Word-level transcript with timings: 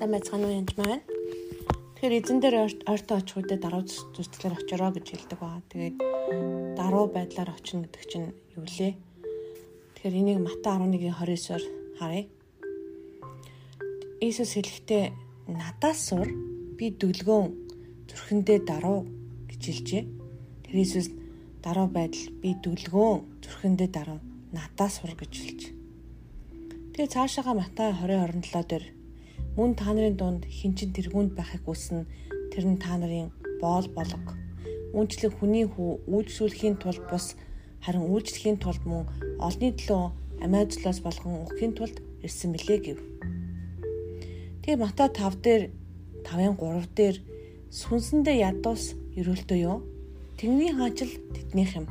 Сайн 0.00 0.16
байцгаана 0.16 0.48
уу 0.48 0.56
янз 0.56 0.72
маань. 0.80 1.04
Тэгэхээр 2.00 2.16
эзэн 2.24 2.40
дээр 2.40 2.56
ойртоо 2.88 3.20
очих 3.20 3.36
үедээ 3.36 3.60
даруй 3.60 3.84
зүсгэлээр 3.84 4.56
очороо 4.56 4.96
гэж 4.96 5.06
хэлдэг 5.12 5.38
ба. 5.44 5.60
Тэгээд 5.68 5.96
даруй 6.80 7.04
байдлаар 7.12 7.52
очино 7.52 7.84
гэдэг 7.84 8.04
чинь 8.08 8.32
юу 8.56 8.64
лээ? 8.64 8.96
Тэгэхээр 10.00 10.20
энийг 10.24 10.40
Матай 10.40 10.72
11:29-оор 10.80 11.64
харъя. 12.00 12.24
Иесус 14.24 14.56
хэлэхдээ 14.56 15.04
надаас 15.52 16.00
сур 16.08 16.32
би 16.80 16.86
дүлгөөн 16.96 17.52
зүрхэндээ 18.08 18.58
даруй 18.64 19.04
гэж 19.52 19.60
хэлжээ. 19.68 20.02
Тэр 20.64 20.74
Иесус 20.80 21.12
даруй 21.60 21.92
байдал 21.92 22.24
би 22.40 22.56
дүлгөөн 22.56 23.44
зүрхэндээ 23.44 23.88
даруй 23.92 24.18
надаас 24.56 25.04
сур 25.04 25.12
гэж 25.12 25.32
хэлж. 25.36 25.62
Тэгээ 26.96 27.12
цаашаага 27.12 27.52
Матай 27.52 27.92
20:27 27.92 28.64
дээр 28.64 28.99
мөн 29.60 29.76
та 29.76 29.92
нарын 29.92 30.16
дунд 30.16 30.42
хинчин 30.48 30.88
тэргуунд 30.96 31.36
байхыг 31.36 31.68
хүснэ 31.68 32.08
тэр 32.48 32.64
нь 32.64 32.80
та 32.80 32.96
нарын 32.96 33.28
боол 33.60 33.84
болго. 33.92 34.32
Үүнчлэг 34.96 35.36
хүний 35.36 35.68
хүү 35.68 36.08
үйлчлэхийн 36.08 36.80
тулд 36.80 37.04
бус 37.12 37.36
харин 37.84 38.08
үйлчлэхийн 38.08 38.56
тулд 38.56 38.80
мөн 38.88 39.04
олны 39.36 39.68
төлөө 39.76 40.04
амиажлаас 40.40 41.04
болгон 41.04 41.44
өгөхийн 41.44 41.76
тулд 41.76 42.00
ирсэн 42.24 42.56
билээ 42.56 42.78
гэв. 42.80 42.98
Тэгээ 44.64 44.80
Матай 44.80 45.12
5 45.12 45.44
дээр 45.44 45.62
5-ын 46.24 46.56
3 46.56 46.96
дээр 46.96 47.16
сүнсэндээ 47.68 48.40
ядуус 48.48 48.96
өрөөлтөө 49.20 49.58
юу? 49.60 49.84
Тэнгэрийн 50.40 50.80
хаажил 50.80 51.12
тэднийх 51.36 51.76
юм. 51.76 51.86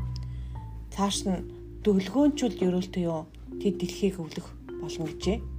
Цааш 0.90 1.18
нь 1.30 1.46
дөлгөөнчүүл 1.86 2.66
өрөөлтөө 2.66 3.04
юу? 3.06 3.30
Тэд 3.62 3.78
дэлхийг 3.78 4.18
өвлөх 4.18 4.58
болно 4.82 5.06
гэжээ. 5.06 5.59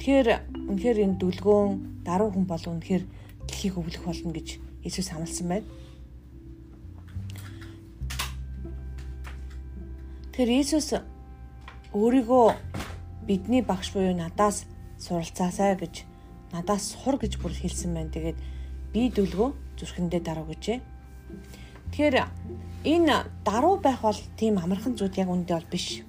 Тэгэхээр 0.00 0.28
үнэхээр 0.64 0.98
энэ 1.04 1.20
дүлгөөн 1.20 2.00
даруй 2.08 2.32
хүн 2.32 2.48
бол 2.48 2.64
үнэхээр 2.72 3.04
дэлхийг 3.44 3.76
өвлөх 3.76 4.00
болно 4.08 4.32
гэж 4.32 4.56
Иесус 4.80 5.12
амласан 5.12 5.48
байна. 5.52 5.68
Тэгэхээр 10.32 10.56
Иесус 10.56 10.96
өөрийгөө 11.92 12.46
бидний 13.28 13.60
багш 13.60 13.92
буюу 13.92 14.16
надаас 14.16 14.64
суралцаасай 14.96 15.76
гэж 15.76 16.08
надаас 16.56 16.96
сур 16.96 17.20
гэж 17.20 17.36
бүр 17.36 17.52
хэлсэн 17.52 17.92
байна. 17.92 18.08
Тэгээд 18.08 18.38
би 18.96 19.12
дүлгөө 19.12 19.52
зүрхэндээ 19.76 20.20
даруй 20.24 20.56
гэжээ. 20.56 20.80
Тэгэхээр 21.92 22.16
энэ 22.88 23.28
даруй 23.44 23.76
байх 23.84 24.00
бол 24.00 24.16
тийм 24.40 24.56
амархан 24.64 24.96
зүйл 24.96 25.12
яг 25.20 25.28
үндэ 25.28 25.52
бол 25.60 25.68
биш. 25.68 26.00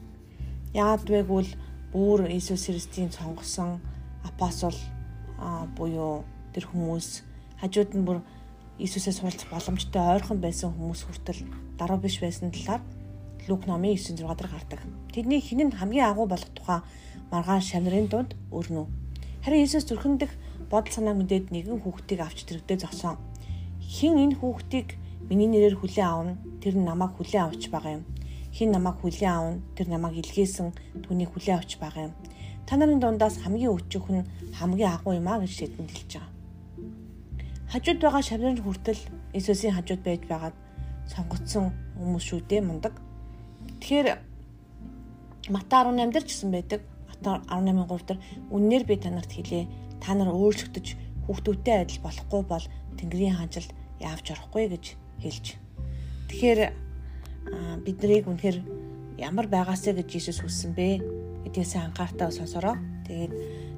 Яагад 0.72 1.12
вэ 1.12 1.28
гэвэл 1.28 1.52
бүр 1.92 2.24
Иесус 2.32 2.72
Христийн 2.72 3.12
сонгосон 3.12 3.84
апостол 4.24 4.76
буюу 5.76 6.24
тэр 6.56 6.72
хүмүүс 6.72 7.28
хажууд 7.60 7.92
нь 7.92 8.08
бүр 8.08 8.24
Иесусээс 8.80 9.20
суралцах 9.20 9.52
боломжтой 9.52 10.16
ойрхон 10.16 10.40
байсан 10.40 10.72
хүмүүс 10.72 11.04
хүртэл 11.04 11.44
даруй 11.76 12.00
биш 12.00 12.24
байсан 12.24 12.56
талаар 12.56 12.82
Лук 13.50 13.68
номын 13.68 13.98
9-6 13.98 14.16
дээр 14.16 14.48
гардаг. 14.48 14.80
Тэдний 15.12 15.42
хин 15.44 15.68
нь 15.68 15.76
хамгийн 15.76 16.08
агуу 16.08 16.32
болох 16.32 16.48
тухай 16.56 16.80
маргаан 17.28 17.60
шамнарын 17.60 18.08
дунд 18.08 18.40
өрнө. 18.56 18.88
Харин 19.44 19.66
Иесус 19.66 19.84
зүрхэн 19.84 20.16
дэх 20.16 20.32
бодол 20.72 20.94
санаа 20.96 21.18
мэдээд 21.18 21.52
нэгэн 21.52 21.84
хүүхдийг 21.84 22.22
авч 22.24 22.48
тэрэгдээ 22.48 22.88
зогсон. 22.88 23.20
Хин 23.84 24.16
энэ 24.16 24.40
хүүхдийг 24.40 24.96
миний 25.28 25.50
нэрээр 25.52 25.76
хүлээн 25.76 26.08
авна. 26.08 26.34
Тэр 26.62 26.80
намайг 26.80 27.18
хүлээн 27.18 27.50
авч 27.50 27.68
байгаа 27.68 28.00
юм 28.00 28.04
хин 28.52 28.72
намайг 28.72 29.00
хүлээн 29.00 29.32
авна 29.32 29.62
тэр 29.76 29.88
намайг 29.90 30.20
илгээсэн 30.22 30.70
түүнийг 31.08 31.32
хүлээн 31.32 31.60
авч 31.60 31.80
байгаа 31.80 32.12
юм. 32.12 32.14
Та 32.68 32.76
нарын 32.78 33.00
дундаас 33.00 33.40
хамгийн 33.40 33.76
өчөх 33.76 34.08
нь 34.12 34.28
хамгийн 34.60 34.92
агуу 34.92 35.16
юм 35.16 35.28
а 35.28 35.40
гэж 35.40 35.54
тэдэнд 35.60 35.92
хэлж 35.92 36.12
байгаа. 36.20 36.32
Хажууд 37.72 38.00
байгаа 38.04 38.24
шавнар 38.24 38.60
хүртэл 38.60 39.02
Иесусийн 39.34 39.76
хажууд 39.76 40.04
байж 40.04 40.22
байгаад 40.28 40.56
сонгогдсон 41.08 41.72
хүмүүс 41.96 42.24
шүү 42.28 42.40
дээ 42.48 42.62
мундаг. 42.62 42.94
Тэгэхээр 43.80 44.08
Матай 45.50 45.82
18 45.88 46.12
дээр 46.12 46.26
ч 46.28 46.30
гэсэн 46.36 46.52
байдаг. 46.52 46.82
Матай 47.08 47.40
18:3 47.48 48.08
дээр 48.08 48.20
үннээр 48.52 48.84
би 48.86 48.96
танарт 49.00 49.32
хэлээ. 49.32 49.66
Та 50.04 50.14
нар 50.14 50.30
өөрчлөгдөж 50.36 50.88
хүүхдүүдтэй 51.26 51.76
адил 51.82 52.00
болохгүй 52.04 52.42
бол 52.46 52.66
Тэнгэрийн 53.00 53.40
хаанчлалд 53.40 53.72
явж 54.04 54.26
орохгүй 54.36 54.66
гэж 54.70 54.86
хэлж. 55.24 55.46
Тэгэхээр 56.30 56.60
бид 57.86 57.98
нарыг 58.02 58.28
үнэхээр 58.30 58.58
ямар 59.18 59.48
байгаасаа 59.48 59.98
гэж 59.98 60.10
Иесус 60.18 60.40
хүссэн 60.42 60.74
бэ 60.78 61.02
гэдгээс 61.46 61.74
анхаартай 61.78 62.30
сонсороо. 62.32 62.78
Тэгээд 63.06 63.34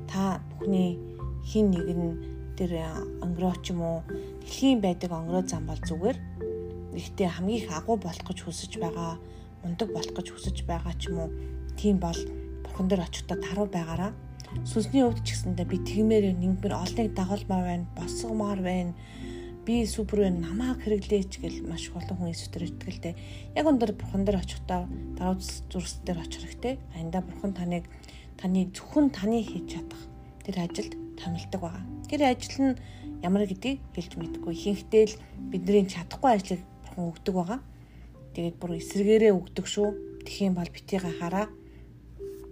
та 0.08 0.44
бүхний 0.52 1.00
хин 1.44 1.72
нэг 1.72 1.88
нь 1.88 2.12
тэр 2.56 2.84
онгороо 3.24 3.56
ч 3.64 3.72
юм 3.72 3.82
уу 3.82 4.00
дэлхийн 4.44 4.80
байдаг 4.84 5.12
онгороо 5.12 5.44
зам 5.44 5.68
бол 5.68 5.80
зүгээр. 5.80 6.18
Гэхдээ 6.94 7.30
хамгийн 7.30 7.62
их 7.66 7.70
агуу 7.74 7.98
болох 7.98 8.24
гэж 8.28 8.40
хүсэж 8.46 8.72
байгаа, 8.78 9.18
ундаг 9.66 9.90
болох 9.90 10.14
гэж 10.14 10.28
хүсэж 10.32 10.58
байгаа 10.70 10.94
ч 11.00 11.10
юм 11.10 11.18
уу 11.26 11.30
тийм 11.80 11.98
бол 11.98 12.20
бурхан 12.64 12.88
дээр 12.88 13.08
очихдоо 13.08 13.38
таруу 13.42 13.68
байгаараа. 13.68 14.14
Сүнсний 14.70 15.02
өвд 15.02 15.26
ч 15.26 15.34
гэсэндээ 15.34 15.66
би 15.66 15.78
тэгмээр 15.82 16.38
нэгмэр 16.38 16.74
олныг 16.78 17.18
дагуулмаар 17.18 17.66
байна, 17.66 17.86
босгомоор 17.98 18.62
байна 18.62 18.94
би 19.66 19.86
супер 19.88 20.28
байна 20.28 20.52
намааг 20.52 20.84
хэрэглээч 20.84 21.40
гэл 21.40 21.64
маш 21.64 21.88
олон 21.96 22.18
хүн 22.20 22.36
эсвэтэр 22.36 22.68
итгэлтэй. 22.68 23.14
Яг 23.56 23.66
өндөр 23.68 23.96
бурхан 23.96 24.28
дээр 24.28 24.44
очихдоо 24.44 24.92
давуу 25.16 25.40
зүрс 25.72 26.04
дээр 26.04 26.20
очих 26.20 26.44
хэрэгтэй. 26.44 26.80
Аянда 26.96 27.24
бурхан 27.24 27.56
таныг 27.56 27.88
таны 28.36 28.68
зөвхөн 28.76 29.08
таны 29.16 29.40
хийж 29.40 29.80
чадах 29.80 30.04
тэр 30.44 30.68
ажилд 30.68 30.94
томилдог 31.16 31.62
байгаа. 31.64 31.84
Тэр 32.12 32.22
ажил 32.28 32.60
нь 32.60 32.80
ямар 33.24 33.48
гэдгийг 33.48 33.80
хэлж 33.96 34.12
мэдэхгүй. 34.20 34.52
Ихэнхдээ 34.52 35.06
л 35.08 35.20
бидний 35.48 35.88
чадахгүй 35.88 36.32
ажлыг 36.36 36.62
бурхан 36.84 37.08
өгдөг 37.08 37.34
байгаа. 37.40 37.60
Тэгээд 38.36 38.56
бүр 38.60 38.72
эсрэгээрээ 38.84 39.32
өгдөг 39.32 39.64
шүү. 39.64 39.90
Тэхийн 40.28 40.60
бол 40.60 40.68
битгий 40.68 41.00
хараа. 41.00 41.48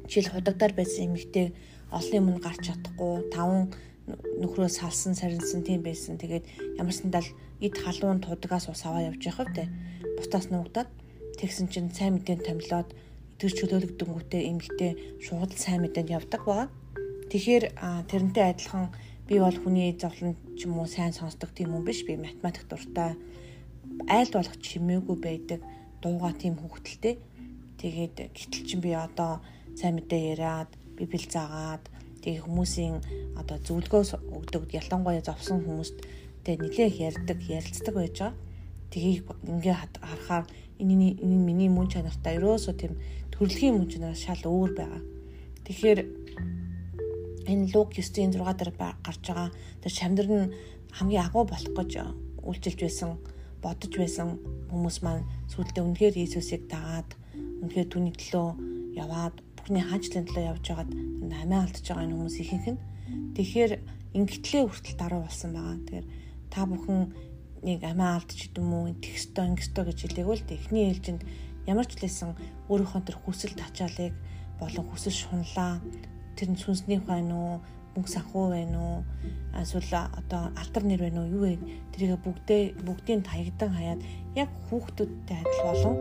Жишээл 0.08 0.40
худагдаар 0.40 0.74
байсан 0.80 1.12
эмэгтэй 1.12 1.52
олон 1.92 2.16
юм 2.16 2.28
гарч 2.40 2.72
чадахгүй, 2.72 3.28
таван 3.36 3.76
нөхрөө 4.08 4.70
салсан 4.70 5.14
сарнсан 5.16 5.62
тийм 5.64 5.86
байсан. 5.86 6.18
Тэгээд 6.18 6.78
ямар 6.78 6.94
сандал 6.94 7.28
эд 7.62 7.76
халуун 7.78 8.20
тудгаас 8.22 8.70
ус 8.70 8.84
аваа 8.86 9.08
явж 9.10 9.22
байхав 9.22 9.50
те. 9.54 9.70
Бутаас 10.18 10.50
нуугдаад 10.50 10.90
тэгсэн 11.38 11.70
чинь 11.70 11.94
сайн 11.94 12.18
мэдээнд 12.18 12.46
томилоод 12.46 12.90
итгэж 13.38 13.54
чөлөөлөгдөнгүүтээ 13.58 14.42
эмгтээ 14.50 14.92
шууд 15.26 15.52
сайн 15.58 15.82
мэдээнд 15.86 16.14
явдаг 16.18 16.42
байгаа. 16.46 16.70
Тэгэхээр 17.30 17.64
тэрнтэй 18.10 18.46
адилхан 18.50 18.94
би 19.30 19.40
бол 19.40 19.58
хүний 19.58 19.96
зовлон 19.96 20.36
ч 20.58 20.66
юм 20.66 20.82
уу 20.82 20.90
сайн 20.90 21.14
сонсдог 21.14 21.50
тийм 21.54 21.72
хүн 21.72 21.86
биш. 21.86 22.04
Би 22.06 22.18
математик 22.18 22.66
дуртай 22.68 23.16
айлд 24.10 24.34
болох 24.36 24.58
чимээгүй 24.60 25.18
байдаг 25.18 25.60
дууга 26.02 26.34
тийм 26.38 26.58
хөвгтөлтэй. 26.58 27.16
Тэгээд 27.82 28.16
гэтэл 28.36 28.66
чинь 28.68 28.84
би 28.84 28.92
одоо 28.94 29.42
сайн 29.78 29.98
мэдээ 29.98 30.22
яриад 30.38 30.70
библ 30.98 31.26
заагаад 31.26 31.86
Тэгээ 32.22 32.46
хүмүүсийн 32.46 32.96
одоо 33.38 33.58
зөвлөгөө 33.66 34.04
өгдөг 34.38 34.64
ялангуяа 34.78 35.26
зовсон 35.26 35.66
хүмүүст 35.66 35.98
тэ 36.46 36.58
нилээх 36.62 36.96
ярьдаг, 37.02 37.40
ярилцдаг 37.42 37.96
байж 37.98 38.18
байгаа. 38.18 38.38
Тгийг 38.92 39.26
ингээ 39.48 39.76
харахаар 40.02 40.46
энэ 40.82 41.18
энэ 41.22 41.38
миний 41.48 41.70
мөн 41.70 41.90
чанартай 41.90 42.38
ерөөсөө 42.38 42.74
тийм 42.78 42.94
төрөлхийн 43.34 43.78
мөн 43.78 43.90
чанараас 43.90 44.22
шал 44.26 44.42
өөр 44.46 44.72
байгаа. 44.78 45.02
Тэгэхээр 45.66 46.00
энэ 47.52 47.70
Лук 47.74 47.94
9-ийн 47.98 48.34
6 48.34 48.58
дээр 48.58 48.72
гарч 48.78 49.22
байгаа 49.26 49.50
тэр 49.82 49.94
шамдар 49.94 50.28
нь 50.30 50.53
хамгийн 50.98 51.26
агуу 51.26 51.46
болох 51.46 51.74
гэж 51.78 51.92
үйлчилж 52.46 52.80
байсан, 52.82 53.09
бодож 53.62 53.94
байсан 53.98 54.28
хүмүүс 54.70 54.98
маань 55.06 55.26
сүултээ 55.53 55.84
үнэхээр 55.86 56.16
Иесусыг 56.18 56.66
дагаад 56.70 57.09
үнэхээр 57.62 57.88
түүний 57.90 58.16
төлөө 58.18 58.47
яваад 58.97 59.35
бүхний 59.61 59.85
хаанчлалын 59.85 60.28
төлөө 60.28 60.46
явж 60.49 60.66
байгаад 60.66 60.91
амиа 60.91 61.61
алдж 61.61 61.85
байгаа 61.85 62.05
энэ 62.09 62.16
хүмүүс 62.17 62.37
ихэнх 62.41 62.67
нь. 62.73 62.79
Тэгэхээр 63.37 63.72
ингэтлээ 64.17 64.63
хүртэл 64.66 64.97
даруй 64.97 65.22
болсон 65.22 65.52
байгаа. 65.53 65.78
Тэгэхээр 65.85 66.08
та 66.49 66.61
бүхэн 66.66 66.99
нэг 67.61 67.79
амиа 67.85 68.17
алдж 68.17 68.40
идэм 68.49 68.69
үү 68.73 68.85
тэгстой 69.05 69.46
ингэстой 69.53 69.84
гэж 69.85 69.97
хэлээгөө 70.02 70.35
л 70.41 70.55
эхний 70.58 70.85
ээлжинд 70.90 71.22
ямар 71.69 71.85
ч 71.85 72.02
лээсэн 72.02 72.34
өөрийнхөө 72.67 73.02
тэр 73.05 73.17
хүсэл 73.22 73.53
тачаалыг 73.53 74.13
болон 74.58 74.85
хүсэл 74.90 75.13
шунлаа. 75.13 75.78
Тэр 76.34 76.49
нь 76.52 76.58
сүнсний 76.58 76.97
байна 76.97 77.34
уу 77.37 77.53
мөнгө 77.93 78.11
санхүү 78.11 78.46
байна 78.49 78.78
уу 78.81 78.97
эсвэл 79.61 80.09
одоо 80.17 80.49
алтар 80.58 80.84
нэр 80.84 81.05
байна 81.05 81.22
уу 81.22 81.31
юу 81.31 81.43
вэ? 81.46 81.59
Тэрийг 81.93 82.19
бүгдээ 82.25 82.81
бүгдийг 82.81 83.22
таягдан 83.28 83.72
хаяад 83.78 84.02
яг 84.35 84.49
хүүхдүүдтэй 84.67 85.37
адил 85.37 85.61
болон 85.69 85.96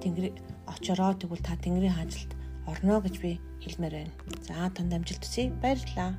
тэнгэр 0.00 0.26
очороо 0.66 1.12
тэгвэл 1.14 1.44
та 1.44 1.54
тэнгэрийн 1.60 1.96
хаажилт 1.96 2.35
орно 2.66 3.00
гэж 3.00 3.14
би 3.22 3.38
хэлмээр 3.62 3.94
байна. 3.98 4.12
За 4.46 4.70
танд 4.74 4.92
амжилт 4.92 5.22
хүсье. 5.22 5.50
Баярлалаа. 5.62 6.14